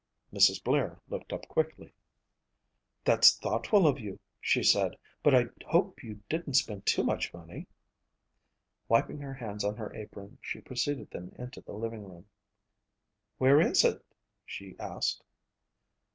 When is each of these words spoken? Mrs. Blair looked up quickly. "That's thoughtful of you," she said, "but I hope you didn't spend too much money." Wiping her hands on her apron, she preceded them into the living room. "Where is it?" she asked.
Mrs. 0.33 0.63
Blair 0.63 0.99
looked 1.09 1.31
up 1.31 1.47
quickly. 1.47 1.93
"That's 3.05 3.37
thoughtful 3.37 3.85
of 3.85 3.99
you," 3.99 4.19
she 4.39 4.63
said, 4.63 4.97
"but 5.21 5.35
I 5.35 5.45
hope 5.67 6.01
you 6.03 6.23
didn't 6.27 6.55
spend 6.55 6.87
too 6.87 7.03
much 7.03 7.31
money." 7.35 7.67
Wiping 8.87 9.19
her 9.19 9.35
hands 9.35 9.63
on 9.63 9.75
her 9.75 9.93
apron, 9.93 10.39
she 10.41 10.59
preceded 10.59 11.11
them 11.11 11.35
into 11.37 11.61
the 11.61 11.73
living 11.73 12.03
room. 12.03 12.27
"Where 13.37 13.61
is 13.61 13.85
it?" 13.85 14.03
she 14.43 14.75
asked. 14.79 15.23